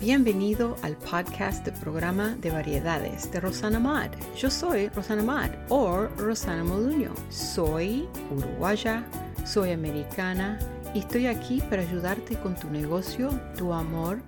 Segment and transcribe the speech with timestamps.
[0.00, 4.10] Bienvenido al podcast del programa de variedades de Rosana Mad.
[4.34, 7.12] Yo soy Rosana Mad o Rosana Moduño.
[7.28, 9.04] Soy uruguaya,
[9.44, 10.58] soy americana
[10.94, 13.28] y estoy aquí para ayudarte con tu negocio,
[13.58, 14.20] tu amor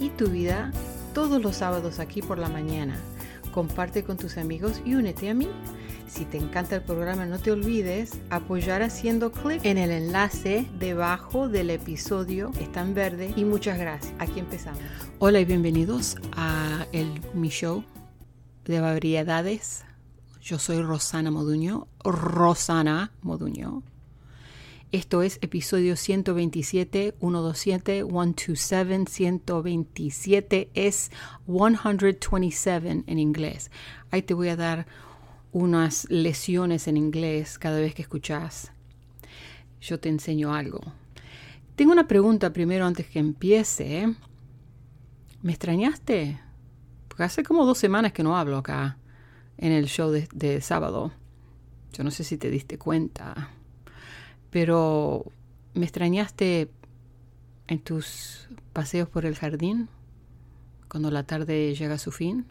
[0.00, 0.72] y tu vida
[1.14, 2.96] todos los sábados aquí por la mañana.
[3.52, 5.46] Comparte con tus amigos y únete a mí.
[6.12, 11.48] Si te encanta el programa, no te olvides apoyar haciendo clic en el enlace debajo
[11.48, 12.50] del episodio.
[12.60, 13.32] Está en verde.
[13.34, 14.12] Y muchas gracias.
[14.18, 14.82] Aquí empezamos.
[15.20, 17.82] Hola y bienvenidos a el, mi show
[18.66, 19.86] de variedades.
[20.42, 21.88] Yo soy Rosana Moduño.
[22.04, 23.82] Rosana Moduño.
[24.92, 31.10] Esto es episodio 127, 127, 127, 127 es
[31.46, 33.70] 127 en inglés.
[34.10, 34.86] Ahí te voy a dar
[35.52, 38.72] unas lesiones en inglés cada vez que escuchas.
[39.80, 40.80] Yo te enseño algo.
[41.76, 44.14] Tengo una pregunta primero antes que empiece.
[45.42, 46.40] ¿Me extrañaste?
[47.08, 48.96] Porque hace como dos semanas que no hablo acá
[49.58, 51.12] en el show de, de sábado.
[51.92, 53.50] Yo no sé si te diste cuenta.
[54.50, 55.24] Pero
[55.74, 56.70] ¿me extrañaste
[57.66, 59.88] en tus paseos por el jardín?
[60.88, 62.46] Cuando la tarde llega a su fin.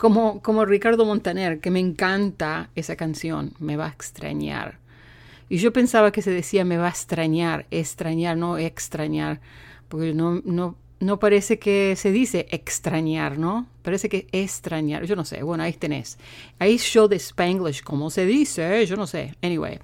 [0.00, 4.78] Como, como Ricardo Montaner, que me encanta esa canción, me va a extrañar.
[5.50, 9.42] Y yo pensaba que se decía me va a extrañar, extrañar, no extrañar,
[9.88, 13.66] porque no, no, no parece que se dice extrañar, ¿no?
[13.82, 16.16] Parece que extrañar, yo no sé, bueno, ahí tenés.
[16.58, 19.34] Ahí show de Spanglish, como se dice, yo no sé.
[19.42, 19.80] Anyway,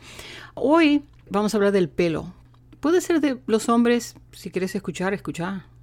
[0.55, 2.33] hoy vamos a hablar del pelo.
[2.81, 5.76] Puede ser de los hombres, si quieres escuchar, escuchar.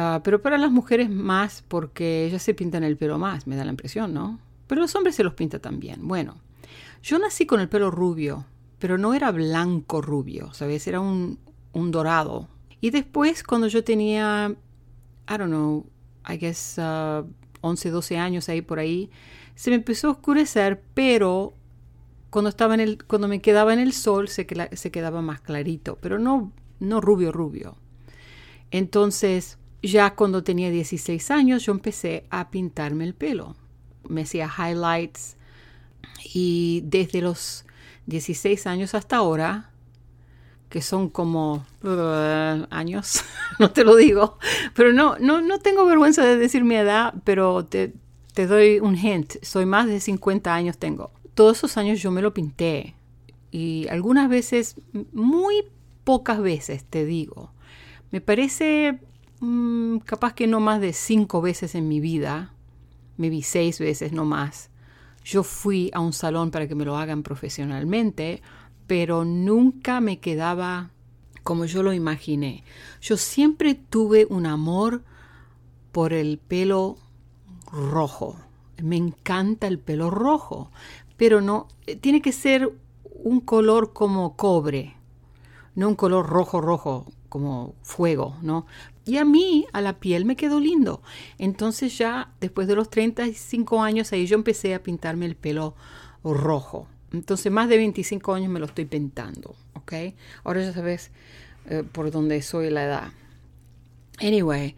[0.00, 3.64] Ah, pero para las mujeres más, porque ellas se pintan el pelo más, me da
[3.64, 4.38] la impresión, ¿no?
[4.68, 6.06] Pero los hombres se los pintan también.
[6.06, 6.36] Bueno,
[7.02, 8.46] yo nací con el pelo rubio,
[8.78, 10.86] pero no era blanco rubio, ¿sabes?
[10.86, 11.40] Era un,
[11.72, 12.48] un dorado.
[12.80, 14.54] Y después, cuando yo tenía,
[15.28, 15.84] I don't know,
[16.28, 16.78] I guess
[17.60, 19.10] 11, uh, 12 años ahí por ahí,
[19.56, 21.54] se me empezó a oscurecer, pero
[22.30, 25.98] cuando, estaba en el, cuando me quedaba en el sol se, se quedaba más clarito,
[26.00, 27.78] pero no, no rubio, rubio.
[28.70, 33.56] Entonces, ya cuando tenía 16 años yo empecé a pintarme el pelo.
[34.08, 35.36] Me hacía highlights
[36.34, 37.64] y desde los
[38.06, 39.70] 16 años hasta ahora,
[40.68, 43.22] que son como uh, años,
[43.58, 44.38] no te lo digo,
[44.74, 47.92] pero no, no, no tengo vergüenza de decir mi edad, pero te,
[48.34, 51.12] te doy un hint, soy más de 50 años tengo.
[51.34, 52.94] Todos esos años yo me lo pinté
[53.50, 54.76] y algunas veces,
[55.12, 55.64] muy
[56.04, 57.52] pocas veces te digo,
[58.10, 59.00] me parece
[59.40, 62.52] Mm, capaz que no más de cinco veces en mi vida,
[63.16, 64.70] me vi seis veces no más.
[65.24, 68.42] Yo fui a un salón para que me lo hagan profesionalmente,
[68.86, 70.90] pero nunca me quedaba
[71.42, 72.64] como yo lo imaginé.
[73.00, 75.02] Yo siempre tuve un amor
[75.92, 76.96] por el pelo
[77.72, 78.36] rojo.
[78.82, 80.70] Me encanta el pelo rojo,
[81.16, 82.72] pero no eh, tiene que ser
[83.24, 84.96] un color como cobre,
[85.74, 88.66] no un color rojo rojo como fuego, ¿no?
[89.08, 91.00] Y a mí, a la piel, me quedó lindo.
[91.38, 95.74] Entonces ya después de los 35 años, ahí yo empecé a pintarme el pelo
[96.22, 96.86] rojo.
[97.12, 99.94] Entonces más de 25 años me lo estoy pintando, ¿ok?
[100.44, 101.10] Ahora ya sabes
[101.70, 103.12] eh, por dónde soy la edad.
[104.20, 104.76] Anyway,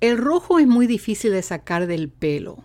[0.00, 2.64] el rojo es muy difícil de sacar del pelo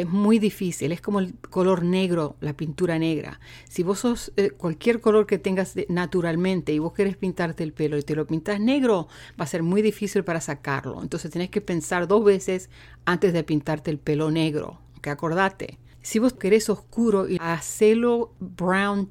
[0.00, 3.40] es muy difícil, es como el color negro, la pintura negra.
[3.66, 7.96] Si vos sos eh, cualquier color que tengas naturalmente y vos querés pintarte el pelo
[7.96, 9.08] y te lo pintas negro,
[9.40, 11.02] va a ser muy difícil para sacarlo.
[11.02, 12.68] Entonces tenés que pensar dos veces
[13.06, 14.80] antes de pintarte el pelo negro.
[15.00, 19.10] Que acordate, si vos querés oscuro, y hacelo brown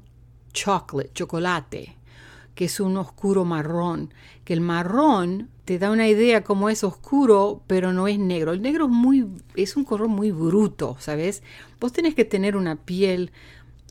[0.52, 1.96] chocolate, chocolate,
[2.54, 4.14] que es un oscuro marrón,
[4.44, 8.52] que el marrón te da una idea como es oscuro, pero no es negro.
[8.52, 9.26] El negro es muy
[9.76, 11.42] un color muy bruto, ¿sabes?
[11.80, 13.32] Vos tenés que tener una piel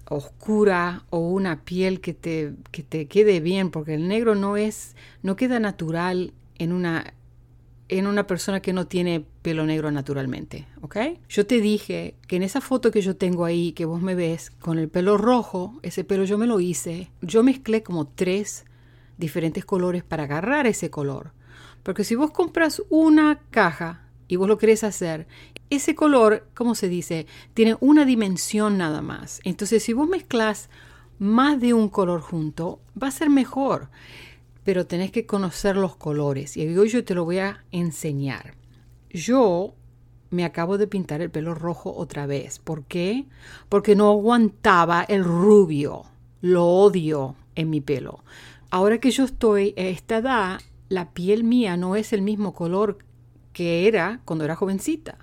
[0.07, 4.95] oscura o una piel que te, que te quede bien, porque el negro no es
[5.21, 7.13] no queda natural en una
[7.89, 10.97] en una persona que no tiene pelo negro naturalmente, ¿ok?
[11.27, 14.49] Yo te dije que en esa foto que yo tengo ahí, que vos me ves,
[14.49, 18.65] con el pelo rojo, ese pelo yo me lo hice, yo mezclé como tres
[19.17, 21.33] diferentes colores para agarrar ese color.
[21.85, 25.27] Porque si vos compras una caja y vos lo querés hacer,
[25.69, 29.39] ese color, como se dice, tiene una dimensión nada más.
[29.43, 30.71] Entonces, si vos mezclas
[31.19, 33.89] más de un color junto, va a ser mejor.
[34.63, 38.55] Pero tenés que conocer los colores y hoy yo te lo voy a enseñar.
[39.11, 39.75] Yo
[40.31, 42.57] me acabo de pintar el pelo rojo otra vez.
[42.57, 43.25] ¿Por qué?
[43.69, 46.05] Porque no aguantaba el rubio.
[46.41, 48.23] Lo odio en mi pelo.
[48.71, 50.59] Ahora que yo estoy a esta edad,
[50.89, 52.99] la piel mía no es el mismo color
[53.53, 55.17] que era cuando era jovencita.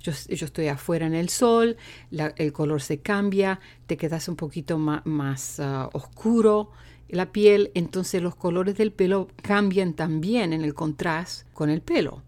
[0.00, 1.76] Yo, estoy afuera en el sol,
[2.10, 6.70] el color se cambia, te quedas un poquito más, ah, oscuro
[7.08, 12.22] la piel, entonces los colores del pelo cambian también en el contraste con el pelo.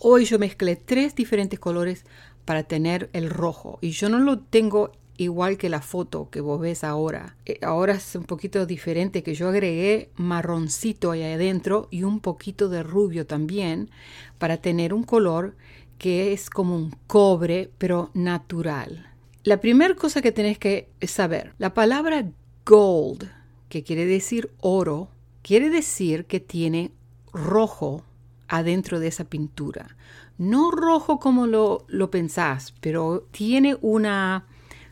[0.00, 2.04] Hoy yo mezclé tres diferentes colores
[2.46, 6.60] para tener el rojo y yo no lo tengo igual que la foto que vos
[6.60, 7.36] ves ahora.
[7.44, 12.70] Eh, ahora es un poquito diferente que yo agregué marroncito ahí adentro y un poquito
[12.70, 13.90] de rubio también
[14.38, 15.54] para tener un color
[15.98, 19.10] que es como un cobre pero natural.
[19.44, 22.26] La primera cosa que tenés que saber, la palabra
[22.64, 23.28] gold,
[23.68, 25.08] que quiere decir oro,
[25.42, 26.92] quiere decir que tiene
[27.32, 28.04] rojo
[28.48, 29.96] adentro de esa pintura.
[30.38, 34.46] No rojo como lo, lo pensás, pero tiene una,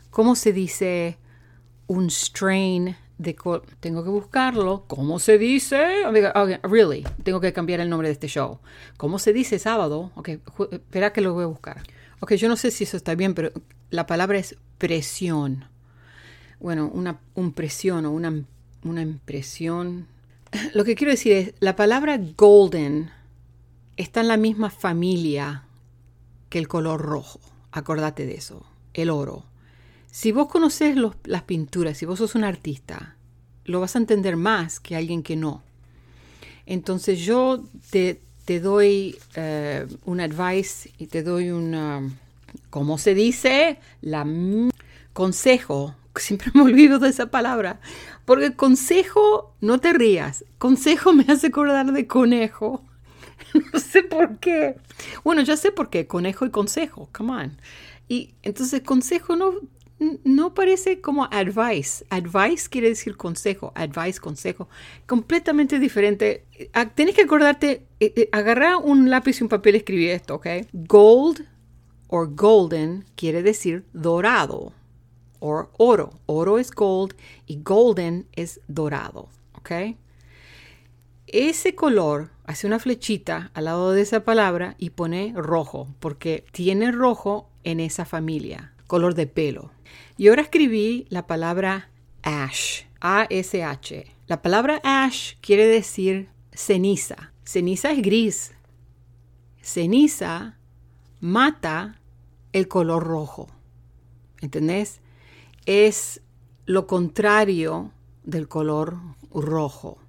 [0.09, 1.17] ¿cómo se dice?
[1.87, 3.35] Un strain de...
[3.79, 4.85] Tengo que buscarlo.
[4.87, 6.03] ¿Cómo se dice?
[6.63, 8.59] really, tengo que cambiar el nombre de este show.
[8.97, 10.11] ¿Cómo se dice sábado?
[10.15, 10.29] Ok,
[10.71, 11.83] espera que lo voy a buscar.
[12.21, 13.51] Ok, yo no sé si eso está bien, pero
[13.91, 15.65] la palabra es presión.
[16.59, 17.19] Bueno, una
[17.55, 18.43] presión o una,
[18.83, 20.07] una impresión.
[20.73, 23.11] Lo que quiero decir es, la palabra golden
[23.95, 25.63] está en la misma familia
[26.49, 27.39] que el color rojo.
[27.71, 29.45] Acordate de eso, el oro.
[30.11, 33.15] Si vos conoces las pinturas, si vos sos un artista,
[33.65, 35.63] lo vas a entender más que alguien que no.
[36.65, 38.19] Entonces yo te,
[38.59, 42.17] doy uh, un advice y te doy un,
[42.69, 43.79] ¿cómo se dice?
[44.01, 44.25] La
[45.13, 45.95] consejo.
[46.15, 47.79] Siempre me olvido de esa palabra.
[48.25, 50.43] Porque consejo, no te rías.
[50.57, 52.83] Consejo me hace acordar de conejo.
[53.73, 54.77] no sé por qué.
[55.23, 57.57] Bueno, ya sé por qué, conejo y consejo, come on.
[58.07, 59.53] Y entonces consejo no,
[60.23, 62.05] no parece como advice.
[62.09, 64.69] Advice quiere decir consejo, advice, consejo.
[65.05, 66.45] Completamente diferente.
[66.95, 70.47] Tienes que acordarte, eh, eh, agarrar un lápiz y un papel y escribir esto, ¿ok?
[70.73, 71.45] Gold
[72.07, 74.73] o golden quiere decir dorado
[75.39, 76.11] o oro.
[76.25, 77.13] Oro es gold
[77.45, 79.71] y golden es dorado, ¿ok?
[81.31, 86.91] ese color, hace una flechita al lado de esa palabra y pone rojo, porque tiene
[86.91, 89.71] rojo en esa familia, color de pelo.
[90.17, 91.89] Y ahora escribí la palabra
[92.23, 94.05] ash, A-S-H.
[94.27, 97.31] La palabra ash quiere decir ceniza.
[97.45, 98.51] Ceniza es gris.
[99.61, 100.57] Ceniza
[101.21, 102.01] mata
[102.51, 103.47] el color rojo.
[104.41, 105.01] ¿Entendés?
[105.67, 106.21] Es
[106.65, 107.91] lo contrario
[108.23, 108.97] del color
[109.31, 109.99] rojo.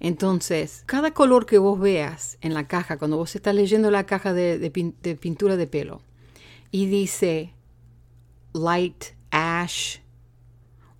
[0.00, 4.32] Entonces, cada color que vos veas en la caja, cuando vos estás leyendo la caja
[4.32, 4.70] de,
[5.20, 6.00] pintura de pelo,
[6.70, 7.52] y dice
[8.52, 9.98] light ash,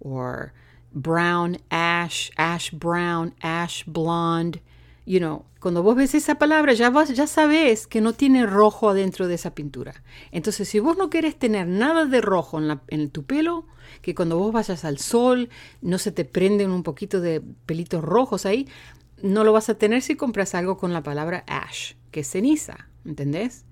[0.00, 0.50] o
[0.92, 4.60] brown ash, ash brown, ash blonde,
[5.04, 8.90] you know, cuando vos ves esa palabra ya, vas, ya sabes que no tiene rojo
[8.90, 10.02] adentro de esa pintura.
[10.32, 13.66] Entonces, si vos no quieres tener nada de rojo en, en tu pelo,
[14.00, 15.50] que cuando vos vayas al sol
[15.80, 18.68] no se te prenden un poquito de pelitos rojos ahí,
[19.22, 22.88] no lo vas a tener si compras algo con la palabra ash, que es ceniza,
[23.04, 23.64] ¿entendés?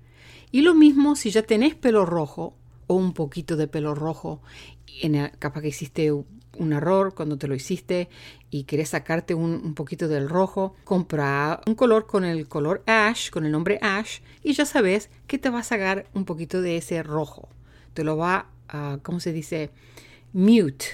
[0.49, 2.55] Y lo mismo si ya tenés pelo rojo
[2.91, 4.41] o un poquito de pelo rojo,
[5.01, 8.09] en capaz que hiciste un error cuando te lo hiciste
[8.49, 13.29] y querés sacarte un, un, poquito del rojo, compra un color con el color ash,
[13.29, 16.75] con el nombre ash, y ya sabes que te va a sacar un poquito de
[16.75, 17.47] ese rojo.
[17.93, 19.71] Te lo va a, ¿cómo se dice?
[20.33, 20.85] Mute.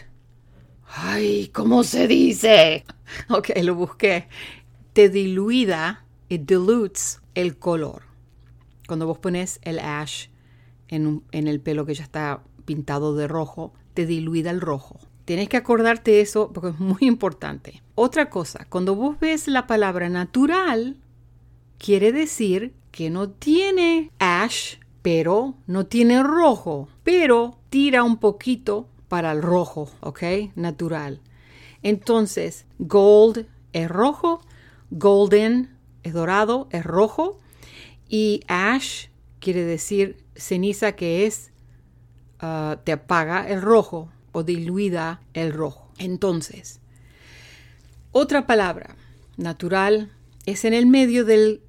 [0.85, 2.85] Ay, ¿cómo se dice?
[3.29, 4.27] Ok, lo busqué.
[4.93, 8.03] Te diluida, it dilutes el color.
[8.85, 10.27] Cuando vos pones el ash
[10.89, 14.99] en, el pelo que ya está pintado de rojo, te diluida el rojo.
[15.25, 17.81] Tienes que acordarte eso porque es muy importante.
[17.95, 20.97] Otra cosa, cuando vos ves la palabra natural,
[21.77, 29.31] quiere decir que no tiene ash, pero no tiene rojo, pero tira un poquito para
[29.31, 30.23] el rojo, ¿ok?
[30.55, 31.21] Natural.
[31.83, 34.41] Entonces, gold es rojo,
[34.89, 37.39] golden es dorado, es rojo,
[38.09, 39.07] y ash
[39.47, 41.51] quiere decir ceniza que es,
[42.41, 45.89] uh, te apaga el rojo o diluida el rojo.
[45.97, 46.81] Entonces,
[48.11, 48.97] otra palabra,
[49.37, 50.11] natural,
[50.45, 51.61] es en el medio del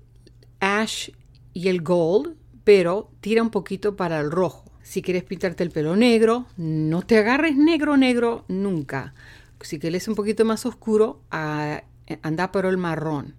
[0.58, 1.10] ash
[1.54, 4.64] y el gold, pero tira un poquito para el rojo.
[4.82, 9.14] Si quieres pintarte el pelo negro, no te agarres negro, negro nunca.
[9.60, 13.36] Si quieres un poquito más oscuro, anda por el marrón.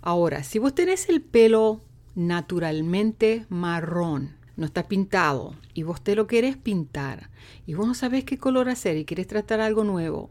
[0.00, 1.82] Ahora, si vos tenés el pelo
[2.18, 5.54] naturalmente marrón, no está pintado.
[5.72, 7.30] Y vos te lo querés pintar.
[7.64, 10.28] Y vos no sabés qué color hacer y quieres tratar algo nuevo,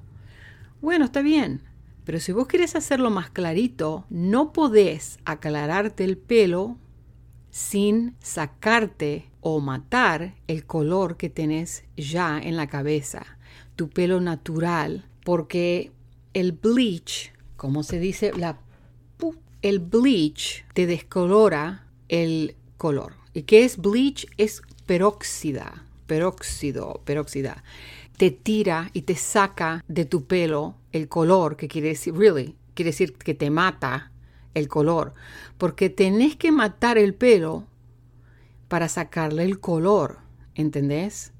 [0.81, 1.61] bueno, está bien.
[2.03, 6.77] Pero si vos querés hacerlo más clarito, no podés aclararte el pelo
[7.49, 13.25] sin sacarte o matar el color que tenés ya en la cabeza,
[13.77, 15.91] tu pelo natural, porque
[16.33, 18.59] el bleach, como se dice, la
[19.61, 23.13] el bleach te descolora el color.
[23.33, 24.27] ¿Y qué es bleach?
[24.37, 27.63] Es peróxida, peróxido, peróxida.
[28.17, 32.91] Te tira y te saca de tu pelo el color, que quiere decir, really, quiere
[32.91, 34.11] decir que te mata
[34.53, 35.13] el color,
[35.57, 37.67] porque tenés que matar el pelo
[38.67, 40.19] para sacarle el color,
[40.55, 41.31] ¿entendés?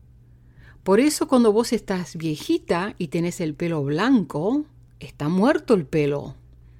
[0.84, 4.66] Por eso cuando vos estás viejita y tenés el pelo blanco,
[5.00, 6.36] está muerto el pelo.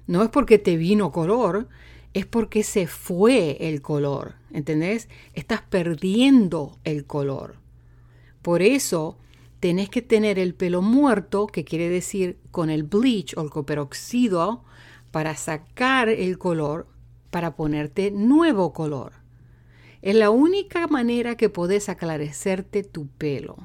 [0.08, 1.68] No es porque te vino color,
[2.14, 5.08] es porque se fue el color, ¿entendés?
[5.34, 7.56] Estás perdiendo el color.
[8.40, 9.18] Por eso
[9.60, 14.64] tenés que tener el pelo muerto, que quiere decir con el bleach o el coperoxido,
[15.10, 16.86] para sacar el color,
[17.30, 19.12] para ponerte nuevo color.
[20.00, 23.58] Es la única manera que podés aclarecerte tu pelo.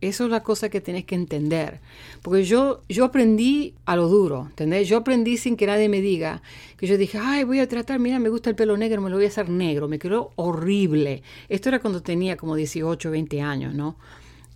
[0.00, 1.80] Eso es la cosa que tienes que entender.
[2.22, 4.88] Porque yo, yo aprendí a lo duro, ¿entendés?
[4.88, 6.42] Yo aprendí sin que nadie me diga.
[6.78, 9.16] Que yo dije, ay, voy a tratar, mira, me gusta el pelo negro, me lo
[9.16, 9.88] voy a hacer negro.
[9.88, 11.22] Me quedó horrible.
[11.48, 13.96] Esto era cuando tenía como 18, 20 años, ¿no?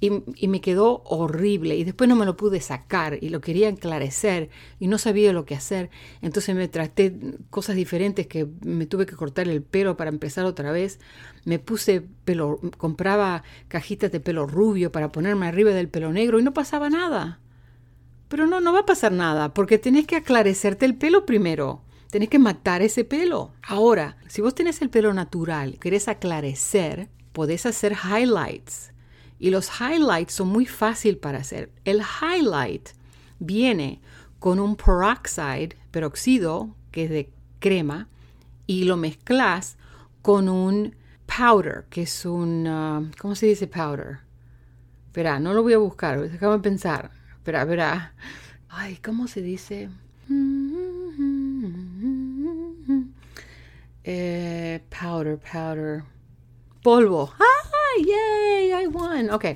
[0.01, 4.51] Y, me quedó horrible y después no me lo pude sacar y lo quería enclarecer
[4.79, 5.91] y no sabía lo que hacer.
[6.21, 7.15] Entonces me traté
[7.51, 11.01] cosas diferentes que me tuve que cortar el pelo para empezar otra vez.
[11.45, 16.43] Me puse pelo, compraba cajitas de pelo rubio para ponerme arriba del pelo negro y
[16.43, 17.41] no pasaba nada.
[18.29, 21.83] Pero no, no va a pasar nada porque tenés que aclarecerte el pelo primero.
[22.11, 23.53] Tenés que matar ese pelo.
[23.63, 28.94] Ahora, si vos tenés el pelo natural, querés aclarecer, podés hacer highlights
[29.39, 31.71] y los highlights son muy fácil para hacer.
[31.85, 32.91] El highlight
[33.39, 34.01] viene
[34.39, 38.09] con un peroxide, peróxido, que es de crema,
[38.67, 39.77] y lo mezclas
[40.23, 40.95] con un
[41.27, 42.67] powder, que es un...
[42.67, 44.19] Uh, ¿Cómo se dice powder?
[45.07, 47.11] Espera, no lo voy a buscar, déjame pensar.
[47.37, 48.15] Espera, espera.
[48.69, 49.89] Ay, ¿cómo se dice?
[54.03, 56.05] Eh, powder, powder.
[56.85, 57.33] Polvo.
[57.41, 57.99] ¡Ah!
[57.99, 58.85] ¡Yay!
[58.85, 59.31] I won.
[59.31, 59.47] Ok.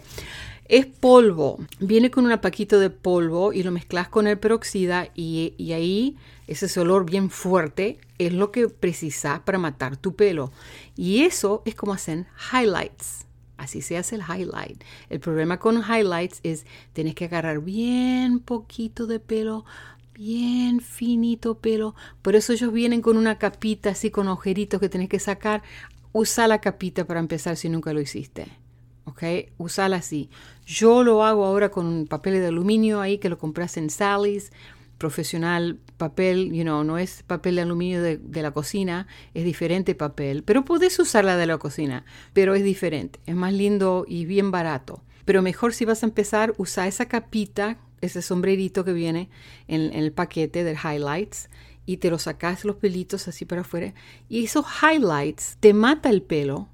[0.65, 1.59] Es polvo.
[1.79, 6.17] Viene con un paquito de polvo y lo mezclas con el peroxida y, y ahí
[6.47, 10.53] ese olor bien fuerte es lo que precisas para matar tu pelo.
[10.97, 13.27] Y eso es como hacen highlights.
[13.59, 14.83] Así se hace el highlight.
[15.11, 19.67] El problema con highlights es tienes que agarrar bien poquito de pelo,
[20.15, 21.95] bien finito pelo.
[22.23, 25.63] Por eso ellos vienen con una capita así con agujeritos que tienes que sacar
[26.13, 28.47] usa la capita para empezar si nunca lo hiciste.
[29.05, 29.23] ¿Ok?
[29.57, 30.29] Usala así.
[30.67, 34.53] Yo lo hago ahora con un papel de aluminio ahí que lo compras en Sally's.
[34.99, 40.43] Profesional papel, you know, no es papel de aluminio de, la cocina, es diferente papel.
[40.43, 43.21] Pero puedes usarla de la cocina, pero es diferente.
[43.27, 45.03] Es más lindo y bien barato.
[45.25, 49.29] Pero mejor si vas a empezar, usa esa capita, ese sombrerito que viene
[49.69, 51.49] en, en el paquete de highlights
[51.89, 53.95] y te lo sacas los pelitos así para afuera
[54.29, 56.69] y esos highlights te mata el pelo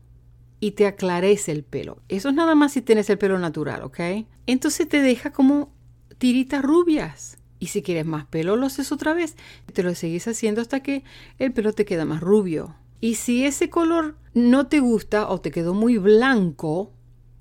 [0.58, 2.02] y te aclarece el pelo.
[2.08, 4.00] Eso es nada más si tienes el pelo natural, ¿ok?
[4.48, 5.72] Entonces te deja como
[6.18, 7.38] tiritas rubias.
[7.60, 9.36] Y si quieres más pelo, lo haces otra vez.
[9.72, 11.04] Te lo seguís haciendo hasta que
[11.38, 12.74] el pelo te queda más rubio.
[13.00, 16.90] Y si ese color no te gusta o te quedó muy blanco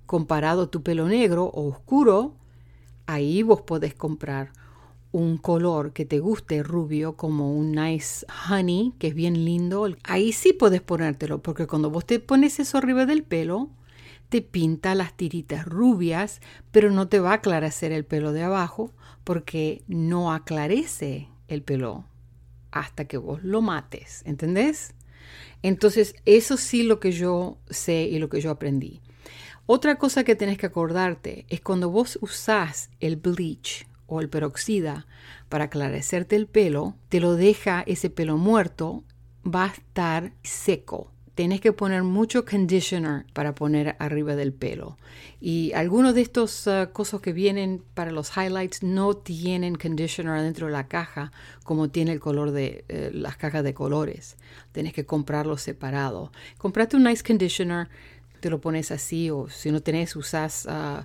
[0.06, 2.36] comparado a tu pelo negro o oscuro,
[3.08, 4.52] ahí vos podés comprar
[5.14, 10.34] un color que te guste rubio, como un nice honey, que es bien lindo, ahí
[10.34, 13.70] sí puedes ponértelo, porque cuando vos te pones eso arriba del pelo,
[14.30, 16.42] te pinta las tiritas rubias,
[16.72, 18.92] pero no te va a aclarecer el pelo de abajo,
[19.24, 22.06] porque no aclarece el pelo
[22.72, 24.96] hasta que vos lo mates, ¿entendés?
[25.62, 29.00] Entonces, eso sí lo que yo sé y lo que yo aprendí.
[29.68, 35.06] Otra cosa que tenés que acordarte es cuando vos usás el bleach o el peroxida
[35.50, 39.04] para aclarecerte el pelo, te lo deja ese pelo muerto,
[39.46, 41.12] va a estar seco.
[41.36, 44.98] Tienes que poner mucho conditioner para poner arriba del pelo.
[45.42, 50.68] Y algunos de estos uh, cosas que vienen para los highlights no tienen conditioner dentro
[50.68, 51.32] de la caja
[51.64, 54.38] como tiene el color de eh, las cajas de colores.
[54.74, 56.32] Tienes que comprarlo separado.
[56.60, 57.90] Comprate un nice conditioner,
[58.40, 61.04] te lo pones así o si no tenés usas uh,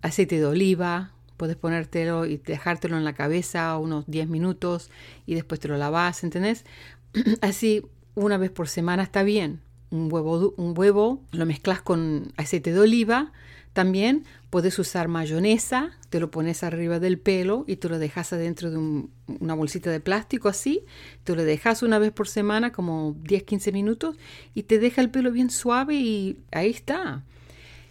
[0.00, 4.90] aceite de oliva Puedes ponértelo y dejártelo en la cabeza unos 10 minutos
[5.26, 6.64] y después te lo lavas, ¿entendés?
[7.40, 7.82] Así
[8.14, 9.60] una vez por semana está bien.
[9.90, 13.32] Un huevo, un huevo lo mezclas con aceite de oliva,
[13.72, 18.70] También puedes usar mayonesa, te lo pones arriba del pelo y te lo dejas adentro
[18.70, 20.84] de una bolsita de plástico así,
[21.24, 24.16] te lo dejas una vez por semana como 10-15 minutos
[24.54, 27.22] y te deja el pelo bien suave y ahí está.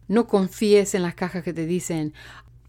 [0.07, 2.13] No confíes en las cajas que te dicen,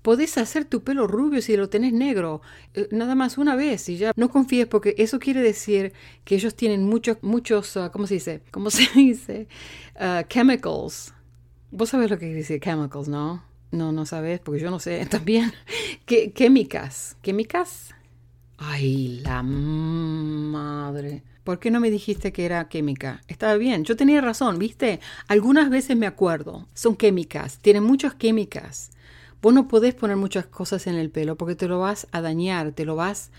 [0.06, 2.40] podés hacer tu pelo rubio si lo tenés negro,
[2.74, 4.12] eh, nada más una vez y ya.
[4.14, 5.94] No confíes porque eso quiere decir
[6.24, 8.40] que ellos tienen muchos, muchos, ah, ¿cómo se dice?
[8.52, 9.48] ¿Cómo se dice?
[9.96, 11.12] Ah, chemicals
[11.72, 13.42] Vos sabés lo que quiere decir chemicals, ¿no?
[13.72, 15.52] No, no sabes, porque yo no sé también.
[16.04, 17.16] ¿Qué, químicas.
[17.20, 17.92] ¿Químicas?
[18.58, 21.24] Ay, la madre.
[21.42, 23.22] ¿Por qué no me dijiste que era química?
[23.26, 25.00] Estaba bien, yo tenía razón, ¿viste?
[25.26, 26.68] Algunas veces me acuerdo.
[26.74, 28.92] Son químicas, tienen muchas químicas.
[29.42, 32.72] Vos no podés poner muchas cosas en el pelo porque te lo vas a dañar,
[32.72, 33.30] te lo vas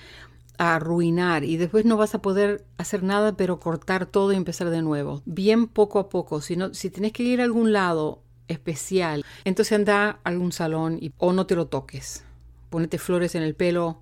[0.57, 4.69] a arruinar y después no vas a poder hacer nada pero cortar todo y empezar
[4.69, 5.21] de nuevo.
[5.25, 6.41] Bien poco a poco.
[6.41, 10.97] Si, no, si tienes que ir a algún lado especial, entonces anda a algún salón
[11.01, 12.23] y, o no te lo toques.
[12.69, 14.01] Ponete flores en el pelo,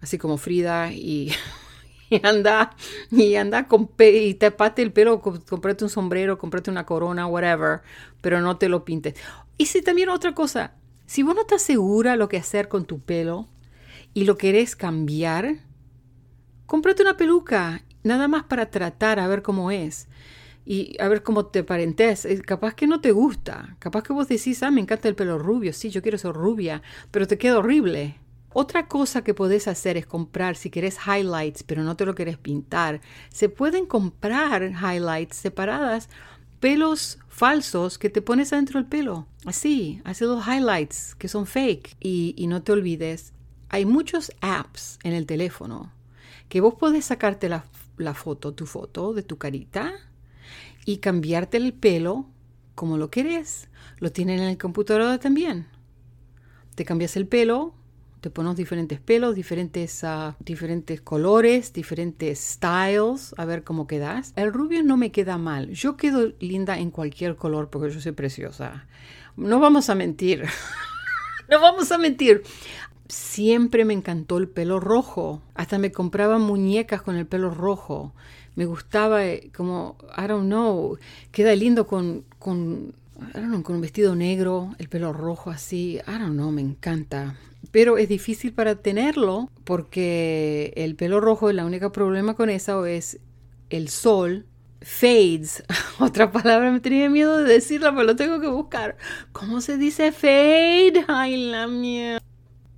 [0.00, 1.32] así como Frida, y,
[2.22, 2.74] anda,
[3.10, 7.82] y anda con y tapate el pelo, comprate un sombrero, comprate una corona, whatever,
[8.20, 9.14] pero no te lo pintes.
[9.58, 10.74] Y si también otra cosa,
[11.12, 13.46] si vos no estás segura lo que hacer con tu pelo
[14.14, 15.56] y lo querés cambiar,
[16.64, 20.08] cómprate una peluca, nada más para tratar a ver cómo es
[20.64, 22.26] y a ver cómo te parentes.
[22.46, 25.74] Capaz que no te gusta, capaz que vos decís, ah, me encanta el pelo rubio,
[25.74, 28.16] sí, yo quiero ser rubia, pero te queda horrible.
[28.54, 32.38] Otra cosa que podés hacer es comprar, si querés highlights, pero no te lo querés
[32.38, 36.08] pintar, se pueden comprar highlights separadas,
[36.62, 39.26] pelos falsos que te pones adentro del pelo.
[39.44, 41.96] Así, hace los highlights que son fake.
[41.98, 43.32] Y, y no te olvides,
[43.68, 45.92] hay muchos apps en el teléfono
[46.48, 47.64] que vos podés sacarte la,
[48.14, 49.92] foto, tu foto de tu carita
[50.84, 52.26] y cambiarte el pelo
[52.76, 53.68] como lo querés.
[53.98, 55.66] Lo tienen en el computador también.
[56.76, 57.74] Te cambias el pelo,
[58.22, 64.32] te pones diferentes pelos, diferentes, ah, diferentes colores, diferentes styles, a ver cómo quedas.
[64.36, 65.70] El rubio no me queda mal.
[65.70, 68.86] Yo quedo linda en cualquier color porque yo soy preciosa.
[69.36, 70.44] No vamos a mentir.
[71.50, 72.44] no vamos a mentir
[73.08, 75.42] siempre me encantó el pelo rojo.
[75.54, 78.14] Hasta me compraba muñecas con el pelo rojo.
[78.54, 80.96] Me gustaba eh, como, I don't know,
[81.32, 85.98] queda lindo con, con, I don't know, con un vestido negro, el pelo rojo así.
[86.06, 87.36] I don't know, me encanta.
[87.72, 93.18] Pero es difícil para tenerlo porque el pelo rojo, el único problema con eso es
[93.70, 94.46] el sol
[94.80, 95.64] fades.
[95.98, 98.96] Otra palabra me tenía miedo de decirla, pero lo tengo que buscar.
[99.32, 101.04] ¿Cómo se dice fade?
[101.08, 102.22] Ay, la mierda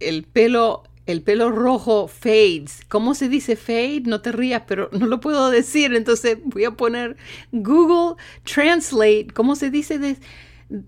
[0.00, 2.82] el pelo, el pelo rojo fades.
[2.88, 4.02] ¿Cómo se dice fade?
[4.06, 5.94] No te rías, pero no lo puedo decir.
[5.94, 7.16] Entonces voy a poner
[7.52, 9.28] Google Translate.
[9.34, 10.16] ¿Cómo se dice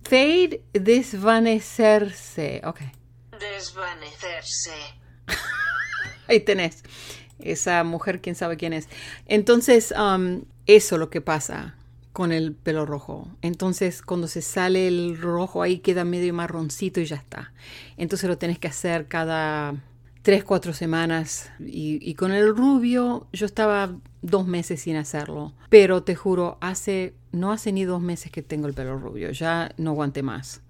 [0.05, 0.63] fade?
[0.73, 2.63] Desvanecerse.
[2.65, 2.81] Ok.
[3.39, 4.75] Desvanecerse.
[6.29, 6.83] Ahí tenés.
[7.39, 8.89] Esa mujer, quién sabe quién es.
[9.27, 11.77] Entonces, um, eso es lo que pasa
[12.17, 13.29] con el pelo rojo.
[13.43, 17.53] Entonces, cuando se sale el rojo ahí queda medio marroncito y ya está.
[17.99, 19.75] Entonces lo tenés que hacer cada
[20.23, 21.51] tres, cuatro semanas.
[21.61, 25.53] Y, con el rubio yo estaba dos meses sin hacerlo.
[25.69, 29.31] Pero te juro, hace, no hace ni dos meses que tengo el pelo rubio.
[29.33, 30.63] Ya no aguanté más.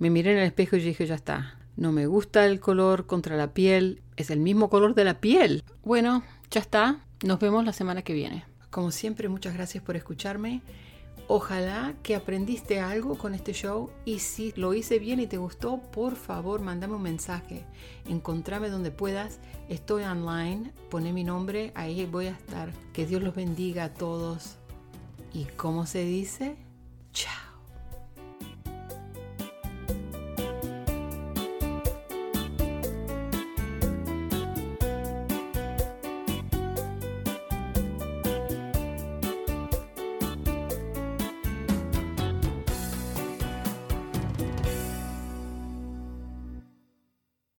[0.00, 1.57] Me miré en el espejo y dije, ya está.
[1.78, 4.02] No me gusta el color contra la piel.
[4.16, 5.62] Es el mismo color de la piel.
[5.84, 7.04] Bueno, ya está.
[7.22, 8.44] Nos vemos la semana que viene.
[8.68, 10.60] Como siempre, muchas gracias por escucharme.
[11.28, 15.80] Ojalá que aprendiste algo con este show y si lo hice bien y te gustó,
[15.92, 17.64] por favor, mándame un mensaje.
[18.08, 19.38] Encontrame donde puedas.
[19.68, 22.72] Estoy online, pone mi nombre, ahí voy a estar.
[22.92, 24.56] Que Dios los bendiga a todos.
[25.32, 26.56] ¿Y cómo se dice?